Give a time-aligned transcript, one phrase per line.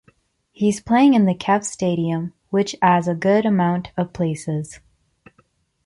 [0.51, 4.79] He’s playing in the Kef stadium which as a good amount of places.